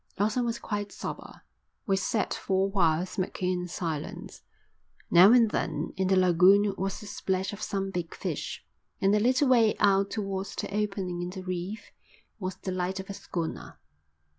Lawson 0.17 0.45
was 0.45 0.57
quite 0.57 0.91
sober. 0.91 1.43
We 1.85 1.95
sat 1.95 2.33
for 2.33 2.65
a 2.65 2.69
while 2.69 3.05
smoking 3.05 3.51
in 3.51 3.67
silence. 3.67 4.41
Now 5.11 5.31
and 5.31 5.51
then 5.51 5.93
in 5.95 6.07
the 6.07 6.15
lagoon 6.15 6.73
was 6.75 6.99
the 6.99 7.05
splash 7.05 7.53
of 7.53 7.61
some 7.61 7.91
big 7.91 8.15
fish, 8.15 8.65
and 8.99 9.13
a 9.13 9.19
little 9.19 9.49
way 9.49 9.75
out 9.77 10.09
towards 10.09 10.55
the 10.55 10.73
opening 10.75 11.21
in 11.21 11.29
the 11.29 11.43
reef 11.43 11.91
was 12.39 12.55
the 12.55 12.71
light 12.71 12.99
of 12.99 13.11
a 13.11 13.13
schooner. 13.13 13.77